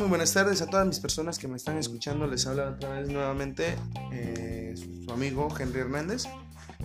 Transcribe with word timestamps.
muy 0.00 0.08
buenas 0.08 0.32
tardes 0.32 0.62
a 0.62 0.66
todas 0.66 0.86
mis 0.86 0.98
personas 0.98 1.38
que 1.38 1.46
me 1.46 1.56
están 1.58 1.76
escuchando. 1.76 2.26
Les 2.26 2.46
habla 2.46 2.70
otra 2.70 2.88
vez 2.88 3.10
nuevamente 3.10 3.76
eh, 4.10 4.74
su, 4.74 5.12
amigo 5.12 5.46
Henry 5.58 5.80
Hernández. 5.80 6.24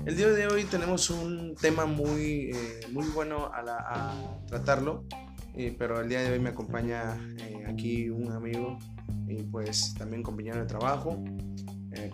El 0.06 0.18
día 0.18 0.28
de 0.28 0.48
hoy 0.48 0.66
tenemos 0.66 1.10
un 1.10 1.56
tema 1.56 1.86
muy, 1.86 2.52
eh, 2.54 2.82
muy 2.92 3.06
bueno 3.08 3.50
a, 3.54 4.14
tratarlo, 4.48 5.06
pero 5.78 6.02
el 6.02 6.10
día 6.10 6.24
de 6.24 6.34
hoy 6.34 6.40
me 6.40 6.50
acompaña 6.50 7.18
eh, 7.40 7.64
aquí 7.70 8.10
un 8.10 8.34
amigo 8.34 8.78
y 9.30 9.44
pues 9.44 9.94
también 9.94 10.22
compañero 10.22 10.60
de 10.60 10.66
trabajo. 10.66 11.24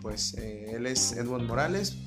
pues 0.03 0.35
él 0.35 0.85
es 0.85 1.13
Edward 1.13 1.41
Morales. 1.41 1.97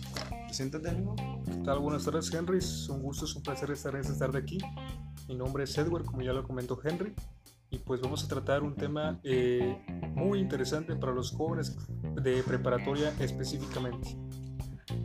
Preséntate, 0.47 0.91
amigo. 0.91 1.17
¿Qué 1.45 1.57
tal? 1.65 1.81
Buenas 1.81 2.05
tardes, 2.05 2.33
Henry. 2.33 2.59
Es 2.59 2.89
un 2.89 3.03
gusto, 3.03 3.25
es 3.25 3.35
un 3.35 3.43
placer 3.43 3.73
estar 3.73 3.97
esta 3.97 4.17
tarde 4.17 4.39
aquí. 4.39 4.59
Mi 5.27 5.35
nombre 5.35 5.65
es 5.65 5.77
Edward, 5.77 6.05
como 6.05 6.23
ya 6.23 6.33
lo 6.33 6.45
comentó 6.45 6.79
Henry 6.85 7.13
y 7.71 7.79
pues 7.79 8.01
vamos 8.01 8.25
a 8.25 8.29
tratar 8.29 8.63
un 8.63 8.75
tema 8.75 9.21
eh, 9.25 9.77
muy 10.15 10.39
interesante 10.39 10.95
para 10.97 11.13
los 11.13 11.33
jóvenes 11.33 11.77
de 12.23 12.43
preparatoria 12.43 13.13
específicamente. 13.21 14.17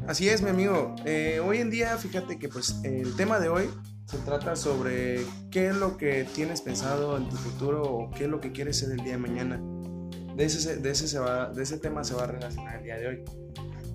Así 0.07 0.27
es, 0.29 0.41
mi 0.41 0.49
amigo. 0.49 0.95
Eh, 1.05 1.39
hoy 1.39 1.59
en 1.59 1.69
día, 1.69 1.97
fíjate 1.97 2.39
que 2.39 2.49
pues 2.49 2.81
el 2.83 3.15
tema 3.15 3.39
de 3.39 3.49
hoy 3.49 3.69
se 4.05 4.17
trata 4.19 4.55
sobre 4.55 5.23
qué 5.51 5.67
es 5.67 5.75
lo 5.75 5.97
que 5.97 6.25
tienes 6.35 6.61
pensado 6.61 7.17
en 7.17 7.29
tu 7.29 7.35
futuro 7.35 7.83
o 7.83 8.11
qué 8.11 8.23
es 8.23 8.29
lo 8.29 8.41
que 8.41 8.51
quieres 8.51 8.77
ser 8.77 8.91
el 8.91 9.03
día 9.03 9.13
de 9.13 9.17
mañana. 9.19 9.61
De 10.35 10.45
ese, 10.45 10.77
de 10.77 10.89
ese, 10.89 11.07
se 11.07 11.19
va, 11.19 11.49
de 11.49 11.63
ese 11.63 11.77
tema 11.77 12.03
se 12.03 12.15
va 12.15 12.23
a 12.23 12.27
relacionar 12.27 12.77
el 12.77 12.83
día 12.83 12.97
de 12.97 13.07
hoy. 13.07 13.23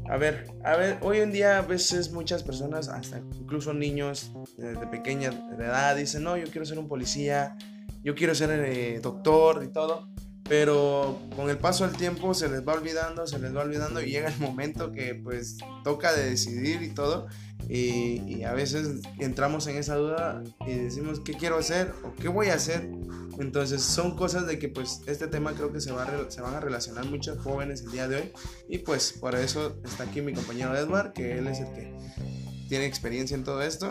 A 0.08 0.18
ver, 0.18 0.46
a 0.62 0.76
ver, 0.76 0.98
hoy 1.00 1.18
en 1.18 1.32
día 1.32 1.58
a 1.58 1.62
veces 1.62 2.12
muchas 2.12 2.42
personas, 2.42 2.88
hasta 2.88 3.18
incluso 3.18 3.72
niños 3.72 4.32
de 4.58 4.86
pequeña 4.86 5.30
edad, 5.58 5.96
dicen, 5.96 6.22
no, 6.22 6.36
yo 6.36 6.44
quiero 6.44 6.66
ser 6.66 6.78
un 6.78 6.88
policía, 6.88 7.56
yo 8.04 8.14
quiero 8.14 8.34
ser 8.34 8.50
eh, 8.50 9.00
doctor 9.02 9.64
y 9.64 9.72
todo, 9.72 10.08
pero 10.48 11.18
con 11.34 11.48
el 11.48 11.58
paso 11.58 11.86
del 11.86 11.96
tiempo 11.96 12.34
se 12.34 12.48
les 12.48 12.66
va 12.66 12.74
olvidando, 12.74 13.26
se 13.26 13.38
les 13.38 13.56
va 13.56 13.62
olvidando 13.62 14.02
y 14.02 14.10
llega 14.10 14.28
el 14.28 14.38
momento 14.38 14.92
que 14.92 15.14
pues 15.14 15.56
toca 15.82 16.12
de 16.12 16.30
decidir 16.30 16.82
y 16.82 16.90
todo 16.90 17.26
y, 17.68 18.42
a 18.42 18.52
veces 18.52 19.00
entramos 19.18 19.66
en 19.66 19.76
esa 19.76 19.96
duda 19.96 20.42
y 20.66 20.74
decimos 20.74 21.20
qué 21.20 21.32
quiero 21.32 21.56
hacer 21.56 21.92
o 22.04 22.14
qué 22.14 22.28
voy 22.28 22.48
a 22.48 22.54
hacer. 22.54 22.90
Entonces 23.38 23.82
son 23.82 24.16
cosas 24.16 24.46
de 24.46 24.58
que 24.58 24.68
pues 24.68 25.00
este 25.06 25.26
tema 25.26 25.54
creo 25.54 25.72
que 25.72 25.80
se, 25.80 25.90
va 25.90 26.06
se 26.28 26.40
van 26.40 26.54
a 26.54 26.60
relacionar 26.60 27.06
muchos 27.06 27.38
jóvenes 27.38 27.82
el 27.82 27.90
día 27.90 28.06
de 28.06 28.16
hoy 28.16 28.32
y 28.68 28.78
pues 28.78 29.14
por 29.14 29.34
eso 29.34 29.76
está 29.84 30.04
aquí 30.04 30.20
mi 30.20 30.34
compañero 30.34 30.76
Edward, 30.76 31.14
que 31.14 31.38
él 31.38 31.46
es 31.46 31.60
el 31.60 31.72
que 31.72 31.94
tiene 32.68 32.86
experiencia 32.86 33.36
en 33.36 33.44
todo 33.44 33.62
esto. 33.62 33.88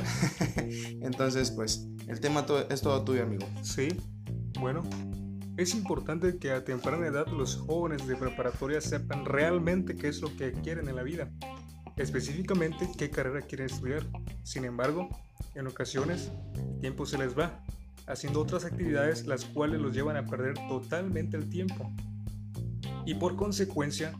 Entonces 0.57 1.52
pues 1.52 1.88
el 2.07 2.19
tema 2.19 2.45
es 2.69 2.81
todo 2.81 3.03
tuyo, 3.03 3.23
amigo. 3.23 3.45
Sí, 3.61 3.89
bueno, 4.59 4.83
es 5.57 5.75
importante 5.75 6.38
que 6.38 6.52
a 6.52 6.63
temprana 6.63 7.07
edad 7.07 7.27
los 7.27 7.57
jóvenes 7.57 8.07
de 8.07 8.16
preparatoria 8.16 8.81
sepan 8.81 9.25
realmente 9.25 9.95
qué 9.95 10.07
es 10.07 10.21
lo 10.21 10.35
que 10.35 10.51
quieren 10.51 10.89
en 10.89 10.95
la 10.95 11.03
vida, 11.03 11.29
específicamente 11.95 12.89
qué 12.97 13.09
carrera 13.09 13.41
quieren 13.41 13.67
estudiar. 13.67 14.03
Sin 14.44 14.66
embargo, 14.66 15.09
en 15.55 15.67
ocasiones 15.67 16.31
el 16.55 16.79
tiempo 16.79 17.05
se 17.05 17.17
les 17.17 17.38
va, 17.38 17.63
haciendo 18.07 18.41
otras 18.41 18.66
actividades 18.66 19.27
las 19.27 19.45
cuales 19.45 19.79
los 19.79 19.94
llevan 19.94 20.17
a 20.17 20.25
perder 20.25 20.55
totalmente 20.67 21.38
el 21.38 21.49
tiempo. 21.49 21.91
Y 23.05 23.16
por 23.16 23.35
consecuencia, 23.35 24.13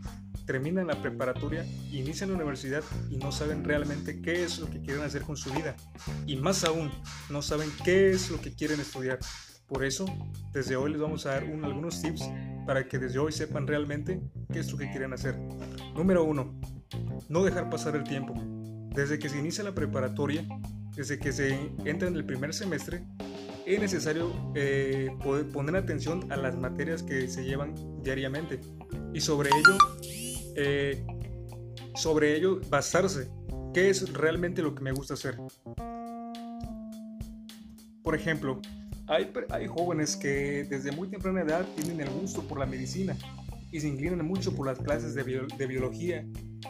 terminan 0.46 0.88
la 0.88 1.02
preparatoria, 1.02 1.66
inician 1.92 2.30
la 2.30 2.36
universidad 2.36 2.84
y 3.10 3.18
no 3.18 3.32
saben 3.32 3.64
realmente 3.64 4.22
qué 4.22 4.44
es 4.44 4.60
lo 4.60 4.70
que 4.70 4.82
quieren 4.82 5.04
hacer 5.04 5.22
con 5.22 5.38
su 5.38 5.52
vida. 5.54 5.76
Y 6.26 6.36
más 6.36 6.64
aún, 6.64 6.92
no 7.30 7.42
saben 7.42 7.70
qué 7.84 8.12
es 8.12 8.30
lo 8.30 8.42
que 8.42 8.54
quieren 8.54 8.80
estudiar. 8.80 9.20
Por 9.68 9.86
eso, 9.86 10.06
desde 10.52 10.76
hoy 10.76 10.92
les 10.92 11.02
vamos 11.02 11.26
a 11.26 11.32
dar 11.32 11.44
algunos 11.44 12.02
tips 12.02 12.30
para 12.66 12.88
que 12.88 13.00
desde 13.00 13.20
hoy 13.20 13.32
sepan 13.32 13.66
realmente 13.66 14.22
qué 14.52 14.60
es 14.60 14.72
lo 14.72 14.78
que 14.78 14.90
quieren 14.90 15.14
hacer. 15.14 15.38
Número 15.96 16.24
uno, 16.24 16.60
no 17.30 17.44
dejar 17.44 17.70
pasar 17.70 17.96
el 17.96 18.04
tiempo. 18.04 18.34
Desde 18.94 19.18
que 19.18 19.30
se 19.30 19.40
inicia 19.40 19.64
la 19.64 19.74
preparatoria, 19.74 20.46
desde 20.96 21.18
que 21.18 21.32
se 21.32 21.72
entra 21.86 22.08
en 22.08 22.16
el 22.16 22.26
primer 22.26 22.54
semestre, 22.54 23.04
es 23.66 23.80
necesario 23.80 24.32
eh, 24.56 25.10
poner 25.54 25.76
atención 25.76 26.32
a 26.32 26.38
las 26.38 26.56
materias 26.56 27.02
que 27.02 27.28
se 27.28 27.46
llevan 27.46 27.74
diariamente 28.04 28.60
y 29.14 29.22
sobre 29.22 29.50
ello 29.50 29.78
eh, 30.56 31.06
sobre 31.96 32.36
ello 32.36 32.60
basarse. 32.70 33.30
¿Qué 33.74 33.90
es 33.90 34.14
realmente 34.14 34.62
lo 34.62 34.76
que 34.76 34.84
me 34.84 34.92
gusta 34.92 35.16
hacer? 35.16 35.38
Por 38.04 38.16
ejemplo, 38.16 38.62
hay, 39.08 39.32
hay 39.50 39.68
jóvenes 39.68 40.16
que 40.16 40.66
desde 40.70 40.92
muy 40.92 41.08
temprana 41.08 41.42
edad 41.42 41.66
tienen 41.76 42.02
el 42.02 42.10
gusto 42.10 42.42
por 42.44 42.60
la 42.60 42.66
medicina 42.66 43.18
y 43.72 43.80
se 43.80 43.88
inclinan 43.88 44.26
mucho 44.26 44.56
por 44.56 44.68
las 44.68 44.78
clases 44.78 45.16
de, 45.16 45.24
de 45.24 45.68
biología, 45.68 46.26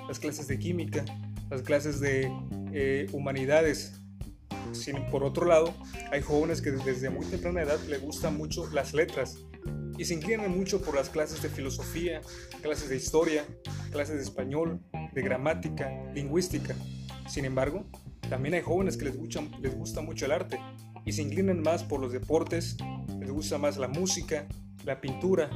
las 0.07 0.19
clases 0.19 0.47
de 0.47 0.57
química, 0.57 1.03
las 1.49 1.61
clases 1.61 1.99
de 1.99 2.31
eh, 2.71 3.07
humanidades. 3.11 3.99
Sin, 4.71 5.05
por 5.11 5.23
otro 5.23 5.45
lado, 5.45 5.73
hay 6.11 6.21
jóvenes 6.21 6.61
que 6.61 6.71
desde 6.71 7.09
muy 7.09 7.25
temprana 7.25 7.61
edad 7.61 7.79
les 7.87 8.01
gustan 8.01 8.37
mucho 8.37 8.67
las 8.71 8.93
letras 8.93 9.37
y 9.97 10.05
se 10.05 10.13
inclinan 10.13 10.55
mucho 10.55 10.81
por 10.81 10.95
las 10.95 11.09
clases 11.09 11.41
de 11.41 11.49
filosofía, 11.49 12.21
clases 12.61 12.89
de 12.89 12.95
historia, 12.95 13.45
clases 13.91 14.15
de 14.15 14.23
español, 14.23 14.79
de 15.13 15.21
gramática, 15.21 15.91
lingüística. 16.13 16.75
Sin 17.27 17.45
embargo, 17.45 17.85
también 18.29 18.55
hay 18.55 18.61
jóvenes 18.61 18.97
que 18.97 19.05
les 19.05 19.15
les 19.61 19.75
gusta 19.75 20.01
mucho 20.01 20.25
el 20.25 20.31
arte 20.31 20.59
y 21.05 21.11
se 21.11 21.21
inclinan 21.21 21.61
más 21.61 21.83
por 21.83 21.99
los 21.99 22.11
deportes, 22.11 22.77
les 23.19 23.29
gusta 23.29 23.57
más 23.57 23.77
la 23.77 23.87
música, 23.87 24.47
la 24.85 25.01
pintura. 25.01 25.49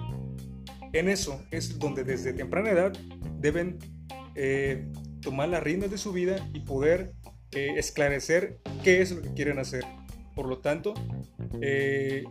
En 0.94 1.10
eso 1.10 1.42
es 1.52 1.80
donde 1.80 2.04
desde 2.04 2.34
temprana 2.34 2.72
edad 2.72 2.94
deben 3.40 3.80
eh, 4.36 4.88
tomar 5.22 5.50
las 5.50 5.64
riendas 5.64 5.92
de 5.92 5.98
su 5.98 6.12
vida 6.12 6.48
y 6.54 6.62
poder 6.62 7.14
eh, 7.52 7.74
esclarecer 7.78 8.60
qué 8.84 9.02
es 9.02 9.12
lo 9.12 9.22
que 9.22 9.34
quieren 9.34 9.60
hacer. 9.60 9.84
Por 10.36 10.48
lo 10.48 10.60
tanto, 10.60 10.94
eh, 11.62 12.24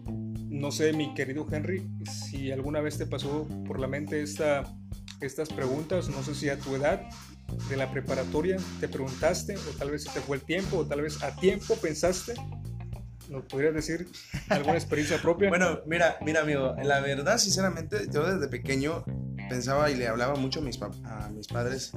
no 0.48 0.70
sé, 0.70 0.92
mi 0.92 1.14
querido 1.14 1.46
Henry, 1.50 1.88
si 2.10 2.50
alguna 2.52 2.80
vez 2.80 2.98
te 2.98 3.06
pasó 3.06 3.46
por 3.66 3.80
la 3.80 3.88
mente 3.88 4.22
esta, 4.22 4.64
estas 5.20 5.48
preguntas, 5.48 6.08
no 6.08 6.22
sé 6.22 6.34
si 6.34 6.48
a 6.48 6.58
tu 6.58 6.74
edad 6.74 7.02
de 7.68 7.76
la 7.76 7.90
preparatoria 7.90 8.56
te 8.80 8.88
preguntaste, 8.88 9.56
o 9.56 9.78
tal 9.78 9.90
vez 9.90 10.04
se 10.04 10.10
te 10.10 10.20
fue 10.20 10.36
el 10.36 10.42
tiempo, 10.42 10.78
o 10.78 10.86
tal 10.86 11.02
vez 11.02 11.22
a 11.22 11.34
tiempo 11.36 11.74
pensaste. 11.76 12.34
¿Nos 13.28 13.44
podrías 13.46 13.74
decir 13.74 14.06
alguna 14.48 14.74
experiencia 14.74 15.20
propia? 15.20 15.48
bueno, 15.50 15.80
mira, 15.86 16.16
mira, 16.24 16.42
amigo, 16.42 16.74
la 16.82 17.00
verdad, 17.00 17.38
sinceramente, 17.38 18.06
yo 18.12 18.24
desde 18.24 18.48
pequeño 18.48 19.04
pensaba 19.48 19.90
y 19.90 19.96
le 19.96 20.06
hablaba 20.06 20.36
mucho 20.36 20.60
a 20.60 20.62
mis, 20.62 20.80
a 20.80 21.30
mis 21.30 21.48
padres 21.48 21.92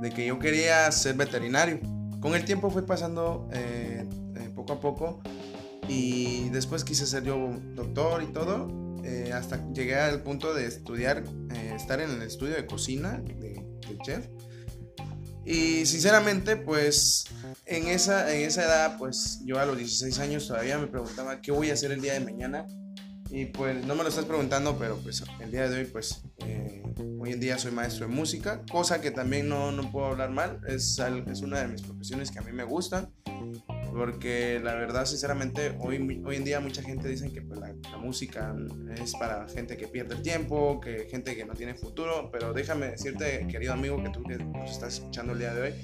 de 0.00 0.10
que 0.10 0.26
yo 0.26 0.38
quería 0.38 0.90
ser 0.90 1.14
veterinario. 1.14 1.80
Con 2.20 2.34
el 2.34 2.44
tiempo 2.44 2.70
fue 2.70 2.86
pasando 2.86 3.48
eh, 3.52 4.04
eh, 4.36 4.50
poco 4.54 4.72
a 4.72 4.80
poco 4.80 5.22
y 5.88 6.48
después 6.50 6.84
quise 6.84 7.06
ser 7.06 7.24
yo 7.24 7.60
doctor 7.74 8.22
y 8.22 8.26
todo, 8.26 8.68
eh, 9.04 9.32
hasta 9.32 9.60
llegué 9.72 9.96
al 9.96 10.22
punto 10.22 10.54
de 10.54 10.66
estudiar, 10.66 11.24
eh, 11.54 11.72
estar 11.76 12.00
en 12.00 12.10
el 12.10 12.22
estudio 12.22 12.54
de 12.54 12.66
cocina 12.66 13.22
de, 13.22 13.62
chef. 14.02 14.26
Y 15.44 15.84
sinceramente, 15.84 16.56
pues 16.56 17.26
en 17.66 17.88
esa, 17.88 18.34
en 18.34 18.46
esa 18.46 18.64
edad, 18.64 18.96
pues 18.98 19.40
yo 19.44 19.58
a 19.60 19.66
los 19.66 19.76
16 19.76 20.18
años 20.18 20.48
todavía 20.48 20.78
me 20.78 20.86
preguntaba 20.86 21.40
qué 21.42 21.52
voy 21.52 21.70
a 21.70 21.74
hacer 21.74 21.92
el 21.92 22.00
día 22.00 22.14
de 22.14 22.20
mañana. 22.20 22.66
Y 23.30 23.46
pues 23.46 23.84
no 23.84 23.94
me 23.94 24.02
lo 24.02 24.08
estás 24.08 24.24
preguntando, 24.26 24.78
pero 24.78 24.96
pues 24.98 25.22
el 25.40 25.50
día 25.50 25.68
de 25.68 25.80
hoy, 25.80 25.84
pues 25.86 26.22
eh, 26.46 26.82
hoy 27.18 27.32
en 27.32 27.40
día 27.40 27.58
soy 27.58 27.72
maestro 27.72 28.06
de 28.06 28.14
música, 28.14 28.62
cosa 28.70 29.00
que 29.00 29.10
también 29.10 29.48
no, 29.48 29.72
no 29.72 29.90
puedo 29.90 30.06
hablar 30.06 30.30
mal, 30.30 30.60
es, 30.68 30.98
es 30.98 31.40
una 31.40 31.60
de 31.60 31.68
mis 31.68 31.82
profesiones 31.82 32.30
que 32.30 32.38
a 32.38 32.42
mí 32.42 32.52
me 32.52 32.64
gustan 32.64 33.12
porque 33.94 34.60
la 34.62 34.74
verdad, 34.74 35.06
sinceramente, 35.06 35.76
hoy, 35.78 36.22
hoy 36.24 36.36
en 36.36 36.44
día 36.44 36.58
mucha 36.58 36.82
gente 36.82 37.08
dice 37.08 37.30
que 37.32 37.42
pues, 37.42 37.60
la, 37.60 37.72
música 37.96 38.54
es 39.00 39.14
para 39.14 39.48
gente 39.48 39.76
que 39.76 39.86
pierde 39.86 40.16
el 40.16 40.22
tiempo, 40.22 40.80
que 40.80 41.06
gente 41.08 41.36
que 41.36 41.44
no 41.44 41.54
tiene 41.54 41.74
futuro, 41.74 42.28
pero 42.32 42.52
déjame 42.52 42.86
decirte, 42.86 43.46
querido 43.48 43.72
amigo, 43.72 44.02
que 44.02 44.10
tú 44.10 44.22
que 44.24 44.36
nos 44.38 44.70
estás 44.70 44.94
escuchando 44.94 45.32
el 45.32 45.38
día 45.38 45.54
de 45.54 45.62
hoy, 45.62 45.74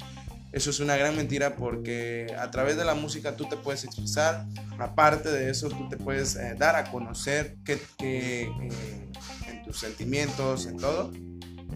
eso 0.53 0.71
es 0.71 0.81
una 0.81 0.97
gran 0.97 1.17
mentira 1.17 1.55
porque 1.55 2.35
a 2.37 2.51
través 2.51 2.77
de 2.77 2.85
la 2.85 2.95
música 2.95 3.37
tú 3.37 3.49
te 3.49 3.57
puedes 3.57 3.85
expresar, 3.85 4.45
aparte 4.79 5.31
de 5.31 5.49
eso 5.49 5.69
tú 5.69 5.89
te 5.89 5.97
puedes 5.97 6.35
eh, 6.35 6.57
dar 6.59 6.75
a 6.75 6.91
conocer 6.91 7.57
que, 7.65 7.81
eh, 8.03 8.51
en 9.49 9.62
tus 9.65 9.79
sentimientos, 9.79 10.67
en 10.67 10.77
todo. 10.77 11.12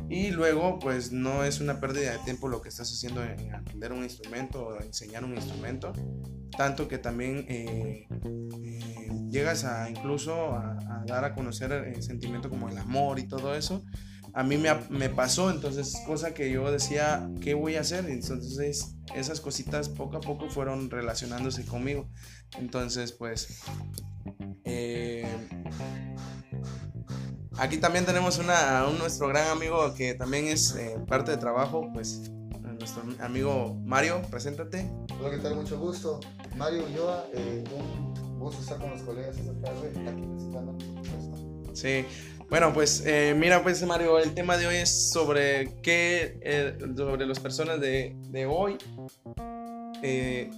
Y 0.08 0.30
luego, 0.30 0.78
pues 0.78 1.12
no 1.12 1.44
es 1.44 1.60
una 1.60 1.80
pérdida 1.80 2.12
de 2.12 2.18
tiempo 2.18 2.48
lo 2.48 2.60
que 2.60 2.68
estás 2.68 2.90
haciendo 2.92 3.24
en 3.24 3.54
aprender 3.54 3.92
un 3.92 4.04
instrumento 4.04 4.66
o 4.66 4.80
enseñar 4.80 5.24
un 5.24 5.34
instrumento, 5.34 5.92
tanto 6.56 6.88
que 6.88 6.98
también 6.98 7.46
eh, 7.48 8.06
eh, 8.62 9.08
llegas 9.30 9.64
a 9.64 9.88
incluso 9.88 10.54
a, 10.54 11.04
dar 11.06 11.24
a 11.24 11.34
conocer 11.34 11.72
el 11.72 12.02
sentimiento 12.02 12.50
como 12.50 12.68
el 12.68 12.78
amor 12.78 13.18
y 13.18 13.26
todo 13.26 13.54
eso. 13.54 13.84
A 14.34 14.42
mí 14.42 14.56
me, 14.56 14.68
me, 14.90 15.08
pasó, 15.08 15.50
entonces, 15.50 15.94
cosa 16.06 16.34
que 16.34 16.50
yo 16.50 16.70
decía, 16.70 17.30
¿qué 17.40 17.54
voy 17.54 17.76
a 17.76 17.82
hacer? 17.82 18.06
Entonces, 18.10 18.96
esas 19.14 19.40
cositas 19.40 19.88
poco 19.88 20.16
a 20.16 20.20
poco 20.20 20.48
fueron 20.48 20.90
relacionándose 20.90 21.64
conmigo. 21.64 22.08
Entonces, 22.58 23.12
pues, 23.12 23.62
eh, 24.64 25.24
aquí 27.58 27.78
también 27.78 28.04
tenemos 28.04 28.38
una, 28.38 28.80
a 28.80 28.88
un, 28.88 28.98
nuestro 28.98 29.28
gran 29.28 29.48
amigo 29.48 29.94
que 29.94 30.14
también 30.14 30.46
es 30.46 30.74
eh, 30.76 30.96
parte 31.06 31.32
de 31.32 31.36
trabajo, 31.36 31.88
pues 31.92 32.30
nuestro 32.78 33.02
amigo 33.20 33.76
Mario, 33.84 34.20
preséntate. 34.30 34.90
Hola, 35.20 35.30
¿qué 35.30 35.38
tal? 35.38 35.56
Mucho 35.56 35.78
gusto. 35.78 36.20
Mario 36.56 36.84
Ulloa, 36.86 37.26
eh, 37.34 37.64
un 37.74 38.38
gusto 38.38 38.60
estar 38.60 38.78
con 38.78 38.90
los 38.90 39.02
colegas 39.02 39.36
esta 39.38 39.52
tarde, 39.60 39.88
aquí 40.08 40.22
presentando 40.26 40.76
Sí, 41.72 42.04
bueno, 42.50 42.72
pues 42.72 43.02
eh, 43.06 43.34
mira, 43.36 43.62
pues 43.62 43.82
Mario, 43.84 44.18
el 44.18 44.34
tema 44.34 44.56
de 44.56 44.66
hoy 44.66 44.76
es 44.76 45.10
sobre 45.10 45.74
qué, 45.82 46.38
eh, 46.42 46.78
sobre 46.96 47.26
las 47.26 47.40
personas 47.40 47.80
de, 47.80 48.14
de 48.30 48.46
hoy 48.46 48.76
eh, 50.02 50.50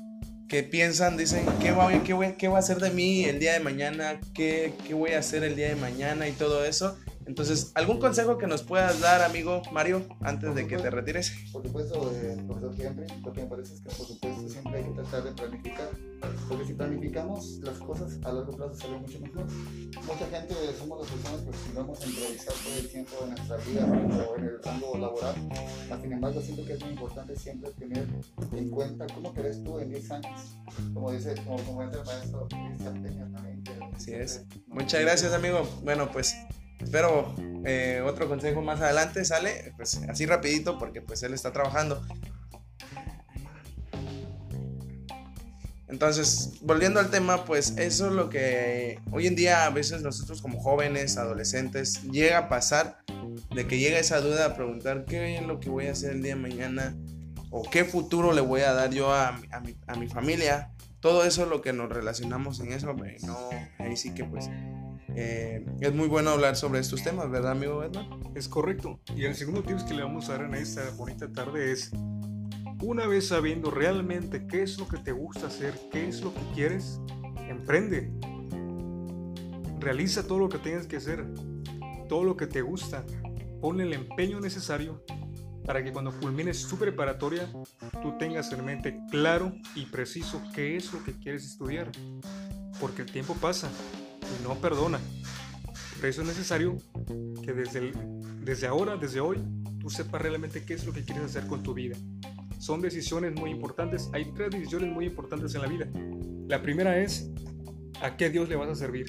que 0.48 0.62
piensan, 0.62 1.16
dicen, 1.16 1.44
¿qué 1.60 1.72
voy, 1.72 2.00
qué, 2.00 2.12
voy, 2.12 2.34
¿qué 2.34 2.48
va 2.48 2.56
a 2.56 2.60
hacer 2.60 2.78
de 2.78 2.90
mí 2.90 3.24
el 3.24 3.38
día 3.38 3.52
de 3.52 3.60
mañana? 3.60 4.20
¿Qué, 4.34 4.74
¿Qué 4.86 4.94
voy 4.94 5.12
a 5.12 5.18
hacer 5.18 5.42
el 5.44 5.56
día 5.56 5.68
de 5.68 5.76
mañana? 5.76 6.28
Y 6.28 6.32
todo 6.32 6.64
eso. 6.64 6.96
Entonces, 7.26 7.72
¿algún 7.74 7.98
consejo 7.98 8.38
que 8.38 8.46
nos 8.46 8.62
puedas 8.62 9.00
dar, 9.00 9.22
amigo 9.22 9.60
Mario, 9.72 10.06
antes 10.20 10.54
de 10.54 10.68
que 10.68 10.78
te 10.78 10.90
retires? 10.90 11.32
Por 11.52 11.66
supuesto, 11.66 12.12
eh, 12.14 12.36
profesor 12.46 12.74
Henry, 12.78 13.06
lo 13.24 13.32
que 13.32 13.42
me 13.42 13.46
parece 13.48 13.74
es 13.74 13.80
que, 13.80 13.88
por 13.88 14.06
supuesto, 14.06 14.48
siempre 14.48 14.76
hay 14.76 14.84
que 14.84 14.90
tratar 14.90 15.24
de 15.24 15.32
planificar, 15.32 15.88
porque 16.48 16.64
si 16.64 16.74
planificamos, 16.74 17.58
las 17.62 17.78
cosas 17.78 18.18
a 18.24 18.32
largo 18.32 18.52
plazo 18.52 18.74
salen 18.74 19.02
mucho 19.02 19.18
mejor. 19.20 19.44
Mucha 19.44 20.26
gente 20.30 20.54
somos 20.78 21.00
las 21.00 21.10
personas 21.10 21.40
que 21.40 21.72
vamos 21.74 22.00
a 22.00 22.06
improvisar 22.06 22.54
todo 22.54 22.74
el 22.78 22.88
tiempo 22.88 23.12
en 23.22 23.30
nuestra 23.30 23.56
vida 23.56 23.86
o 23.86 24.36
en 24.36 24.44
el 24.44 24.62
rango 24.62 24.98
laboral. 24.98 25.34
Sin 26.00 26.12
embargo, 26.12 26.40
siento 26.40 26.64
que 26.64 26.72
es 26.74 26.80
muy 26.80 26.90
importante 26.90 27.36
siempre 27.36 27.70
tener 27.72 28.06
en 28.52 28.70
cuenta 28.70 29.06
cómo 29.12 29.34
crees 29.34 29.64
tú 29.64 29.80
en 29.80 29.90
10 29.90 30.10
años. 30.12 30.56
Como 30.94 31.10
dice, 31.10 31.34
como 31.44 31.56
comenta 31.64 31.98
el 31.98 32.06
maestro 32.06 32.46
Cristian 32.48 33.02
Peña 33.02 33.28
también. 33.32 33.64
Así 33.94 34.14
es. 34.14 34.44
Muchas 34.68 35.00
gracias, 35.00 35.32
amigo. 35.32 35.68
Bueno, 35.82 36.08
pues 36.12 36.36
Espero 36.86 37.34
eh, 37.64 38.00
otro 38.06 38.28
consejo 38.28 38.62
más 38.62 38.80
adelante 38.80 39.24
sale, 39.24 39.72
pues 39.76 40.00
así 40.08 40.24
rapidito 40.24 40.78
porque 40.78 41.02
pues 41.02 41.20
él 41.24 41.34
está 41.34 41.52
trabajando. 41.52 42.00
Entonces, 45.88 46.60
volviendo 46.60 47.00
al 47.00 47.10
tema, 47.10 47.44
pues 47.44 47.76
eso 47.76 48.06
es 48.06 48.12
lo 48.12 48.30
que 48.30 49.00
hoy 49.10 49.26
en 49.26 49.34
día 49.34 49.66
a 49.66 49.70
veces 49.70 50.02
nosotros 50.02 50.40
como 50.40 50.60
jóvenes, 50.60 51.16
adolescentes, 51.16 52.04
llega 52.04 52.38
a 52.38 52.48
pasar 52.48 52.98
de 53.52 53.66
que 53.66 53.80
llega 53.80 53.98
esa 53.98 54.20
duda 54.20 54.46
a 54.46 54.54
preguntar 54.54 55.04
qué 55.04 55.36
es 55.36 55.42
lo 55.42 55.58
que 55.58 55.68
voy 55.68 55.88
a 55.88 55.92
hacer 55.92 56.12
el 56.12 56.22
día 56.22 56.36
de 56.36 56.40
mañana 56.40 56.96
o 57.50 57.68
qué 57.68 57.84
futuro 57.84 58.32
le 58.32 58.42
voy 58.42 58.60
a 58.60 58.74
dar 58.74 58.90
yo 58.90 59.12
a, 59.12 59.32
mi, 59.60 59.76
a 59.88 59.96
mi, 59.96 60.06
familia. 60.06 60.70
Todo 61.00 61.24
eso 61.24 61.42
es 61.42 61.48
lo 61.48 61.62
que 61.62 61.72
nos 61.72 61.88
relacionamos 61.88 62.60
en 62.60 62.72
eso, 62.72 62.94
no, 63.24 63.50
ahí 63.80 63.96
sí 63.96 64.14
que 64.14 64.24
pues 64.24 64.48
eh, 65.14 65.64
es 65.80 65.94
muy 65.94 66.08
bueno 66.08 66.30
hablar 66.30 66.56
sobre 66.56 66.80
estos 66.80 67.02
temas, 67.02 67.30
¿verdad, 67.30 67.52
amigo 67.52 67.82
Edward? 67.82 68.06
Es 68.34 68.48
correcto. 68.48 69.00
Y 69.14 69.24
el 69.24 69.34
segundo 69.34 69.62
tips 69.62 69.84
que 69.84 69.94
le 69.94 70.02
vamos 70.02 70.28
a 70.28 70.32
dar 70.32 70.42
en 70.42 70.54
esta 70.54 70.90
bonita 70.90 71.30
tarde 71.30 71.72
es, 71.72 71.90
una 72.82 73.06
vez 73.06 73.28
sabiendo 73.28 73.70
realmente 73.70 74.46
qué 74.46 74.62
es 74.62 74.78
lo 74.78 74.88
que 74.88 74.98
te 74.98 75.12
gusta 75.12 75.46
hacer, 75.46 75.74
qué 75.90 76.08
es 76.08 76.20
lo 76.20 76.34
que 76.34 76.40
quieres, 76.54 77.00
emprende. 77.48 78.10
Realiza 79.78 80.26
todo 80.26 80.38
lo 80.38 80.48
que 80.48 80.58
tengas 80.58 80.86
que 80.86 80.96
hacer, 80.96 81.24
todo 82.08 82.24
lo 82.24 82.36
que 82.36 82.46
te 82.46 82.62
gusta. 82.62 83.04
Ponle 83.60 83.84
el 83.84 83.92
empeño 83.92 84.40
necesario 84.40 85.04
para 85.64 85.82
que 85.82 85.92
cuando 85.92 86.12
culmines 86.20 86.68
tu 86.68 86.76
preparatoria 86.76 87.50
tú 88.02 88.16
tengas 88.18 88.52
en 88.52 88.64
mente 88.64 89.00
claro 89.10 89.52
y 89.74 89.86
preciso 89.86 90.42
qué 90.54 90.76
es 90.76 90.92
lo 90.92 91.02
que 91.02 91.12
quieres 91.12 91.44
estudiar. 91.44 91.90
Porque 92.80 93.02
el 93.02 93.10
tiempo 93.10 93.34
pasa 93.34 93.70
y 94.38 94.42
no 94.42 94.54
perdona. 94.56 95.00
Por 95.96 96.06
eso 96.06 96.22
es 96.22 96.28
necesario 96.28 96.76
que 97.42 97.52
desde, 97.52 97.92
desde 98.42 98.66
ahora, 98.66 98.96
desde 98.96 99.20
hoy, 99.20 99.38
tú 99.80 99.90
sepas 99.90 100.20
realmente 100.20 100.64
qué 100.64 100.74
es 100.74 100.84
lo 100.84 100.92
que 100.92 101.04
quieres 101.04 101.24
hacer 101.24 101.46
con 101.46 101.62
tu 101.62 101.74
vida. 101.74 101.96
Son 102.58 102.80
decisiones 102.80 103.34
muy 103.34 103.50
importantes. 103.50 104.08
Hay 104.12 104.32
tres 104.34 104.50
decisiones 104.50 104.92
muy 104.92 105.06
importantes 105.06 105.54
en 105.54 105.62
la 105.62 105.68
vida. 105.68 105.88
La 106.48 106.62
primera 106.62 106.98
es 106.98 107.30
a 108.00 108.16
qué 108.16 108.30
Dios 108.30 108.48
le 108.48 108.56
vas 108.56 108.68
a 108.68 108.74
servir. 108.74 109.06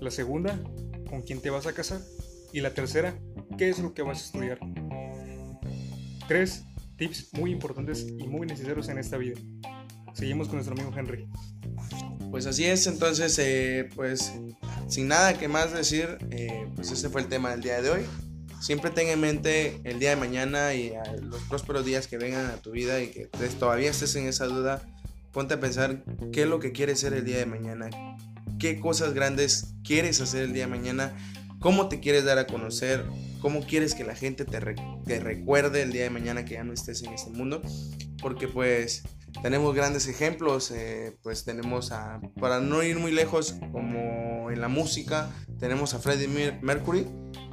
La 0.00 0.10
segunda, 0.10 0.58
con 1.08 1.22
quién 1.22 1.40
te 1.40 1.50
vas 1.50 1.66
a 1.66 1.72
casar. 1.72 2.00
Y 2.52 2.60
la 2.60 2.74
tercera, 2.74 3.18
qué 3.56 3.70
es 3.70 3.78
lo 3.78 3.94
que 3.94 4.02
vas 4.02 4.18
a 4.18 4.24
estudiar. 4.26 4.58
Tres 6.28 6.64
tips 6.96 7.32
muy 7.34 7.50
importantes 7.50 8.06
y 8.06 8.26
muy 8.28 8.46
necesarios 8.46 8.88
en 8.88 8.98
esta 8.98 9.16
vida. 9.16 9.38
Seguimos 10.14 10.48
con 10.48 10.56
nuestro 10.56 10.74
amigo 10.74 10.92
Henry. 10.96 11.28
Pues 12.32 12.46
así 12.46 12.64
es, 12.64 12.86
entonces, 12.86 13.38
eh, 13.38 13.90
pues 13.94 14.32
sin 14.88 15.06
nada 15.06 15.34
que 15.34 15.48
más 15.48 15.74
decir, 15.74 16.16
eh, 16.30 16.66
pues 16.74 16.90
ese 16.90 17.10
fue 17.10 17.20
el 17.20 17.28
tema 17.28 17.50
del 17.50 17.60
día 17.60 17.82
de 17.82 17.90
hoy. 17.90 18.00
Siempre 18.58 18.90
ten 18.90 19.08
en 19.08 19.20
mente 19.20 19.78
el 19.84 19.98
día 19.98 20.10
de 20.10 20.16
mañana 20.16 20.72
y 20.72 20.94
los 21.20 21.42
prósperos 21.42 21.84
días 21.84 22.06
que 22.06 22.16
vengan 22.16 22.46
a 22.46 22.56
tu 22.56 22.70
vida 22.70 23.02
y 23.02 23.08
que 23.08 23.26
todavía 23.60 23.90
estés 23.90 24.16
en 24.16 24.26
esa 24.26 24.46
duda, 24.46 24.80
ponte 25.30 25.52
a 25.52 25.60
pensar 25.60 26.04
qué 26.32 26.44
es 26.44 26.48
lo 26.48 26.58
que 26.58 26.72
quieres 26.72 27.00
ser 27.00 27.12
el 27.12 27.26
día 27.26 27.36
de 27.36 27.44
mañana, 27.44 27.90
qué 28.58 28.80
cosas 28.80 29.12
grandes 29.12 29.74
quieres 29.84 30.18
hacer 30.22 30.44
el 30.44 30.54
día 30.54 30.64
de 30.64 30.70
mañana, 30.70 31.14
cómo 31.58 31.90
te 31.90 32.00
quieres 32.00 32.24
dar 32.24 32.38
a 32.38 32.46
conocer, 32.46 33.04
cómo 33.42 33.60
quieres 33.66 33.94
que 33.94 34.04
la 34.04 34.16
gente 34.16 34.46
te, 34.46 34.58
te 35.04 35.20
recuerde 35.20 35.82
el 35.82 35.92
día 35.92 36.04
de 36.04 36.10
mañana 36.10 36.46
que 36.46 36.54
ya 36.54 36.64
no 36.64 36.72
estés 36.72 37.02
en 37.02 37.12
este 37.12 37.30
mundo, 37.30 37.60
porque 38.22 38.48
pues 38.48 39.02
tenemos 39.40 39.74
grandes 39.74 40.08
ejemplos, 40.08 40.70
eh, 40.70 41.16
pues 41.22 41.44
tenemos 41.44 41.92
a, 41.92 42.20
para 42.40 42.60
no 42.60 42.82
ir 42.82 42.98
muy 42.98 43.12
lejos, 43.12 43.56
como 43.72 44.50
en 44.50 44.60
la 44.60 44.68
música, 44.68 45.30
tenemos 45.58 45.94
a 45.94 45.98
Freddie 45.98 46.58
Mercury, 46.60 47.06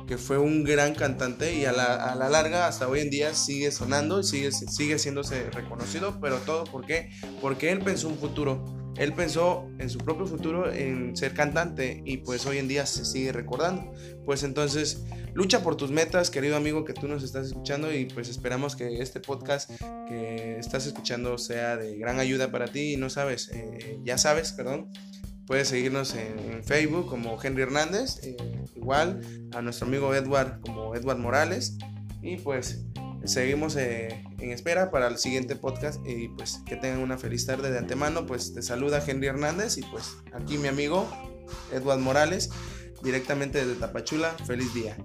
que 0.07 0.17
fue 0.17 0.39
un 0.39 0.63
gran 0.63 0.95
cantante 0.95 1.53
y 1.53 1.65
a 1.65 1.71
la, 1.71 1.95
a 1.95 2.15
la 2.15 2.29
larga 2.29 2.67
hasta 2.67 2.87
hoy 2.87 3.01
en 3.01 3.11
día 3.11 3.33
sigue 3.35 3.71
sonando, 3.71 4.23
sigue, 4.23 4.51
sigue 4.51 4.97
siéndose 4.97 5.49
reconocido, 5.51 6.19
pero 6.19 6.37
todo 6.37 6.63
¿por 6.63 6.85
qué? 6.85 7.11
Porque 7.41 7.71
él 7.71 7.79
pensó 7.79 8.07
un 8.07 8.17
futuro, 8.17 8.65
él 8.97 9.13
pensó 9.13 9.69
en 9.77 9.89
su 9.89 9.99
propio 9.99 10.25
futuro 10.25 10.71
en 10.71 11.15
ser 11.15 11.33
cantante 11.33 12.01
y 12.05 12.17
pues 12.17 12.45
hoy 12.45 12.57
en 12.57 12.67
día 12.67 12.85
se 12.85 13.05
sigue 13.05 13.31
recordando. 13.31 13.93
Pues 14.25 14.43
entonces 14.43 15.03
lucha 15.33 15.61
por 15.61 15.75
tus 15.75 15.91
metas, 15.91 16.29
querido 16.29 16.55
amigo 16.55 16.85
que 16.85 16.93
tú 16.93 17.07
nos 17.07 17.23
estás 17.23 17.47
escuchando 17.47 17.93
y 17.93 18.05
pues 18.05 18.29
esperamos 18.29 18.75
que 18.75 19.01
este 19.01 19.19
podcast 19.19 19.69
que 20.07 20.57
estás 20.57 20.85
escuchando 20.85 21.37
sea 21.37 21.77
de 21.77 21.97
gran 21.97 22.19
ayuda 22.19 22.51
para 22.51 22.67
ti 22.67 22.93
y 22.93 22.97
no 22.97 23.09
sabes, 23.09 23.49
eh, 23.53 23.99
ya 24.03 24.17
sabes, 24.17 24.51
perdón. 24.53 24.89
Puedes 25.45 25.69
seguirnos 25.69 26.13
en, 26.13 26.63
Facebook 26.63 27.07
como 27.07 27.41
Henry 27.41 27.63
Hernández, 27.63 28.19
eh, 28.21 28.37
igual 28.75 29.21
a 29.53 29.63
nuestro 29.63 29.87
amigo 29.87 30.13
Edward 30.13 30.59
como 30.61 30.93
Edward 30.95 31.17
Morales. 31.17 31.75
Y 32.21 32.37
pues 32.37 32.85
seguimos 33.23 33.75
eh, 33.75 34.23
en 34.37 34.51
espera 34.51 34.91
para 34.91 35.07
el 35.07 35.17
siguiente 35.17 35.55
podcast 35.55 36.05
y 36.07 36.27
pues 36.29 36.61
que 36.65 36.75
tengan 36.75 36.99
una 36.99 37.17
feliz 37.17 37.47
tarde 37.47 37.71
de 37.71 37.79
antemano. 37.79 38.27
Pues 38.27 38.53
te 38.53 38.61
saluda 38.61 39.03
Henry 39.05 39.25
Hernández 39.25 39.77
y 39.79 39.81
pues 39.81 40.17
aquí 40.33 40.59
mi 40.59 40.67
amigo 40.67 41.09
Edward 41.73 41.99
Morales 41.99 42.51
directamente 43.03 43.65
desde 43.65 43.79
Tapachula. 43.79 44.31
Feliz 44.45 44.73
día. 44.73 44.97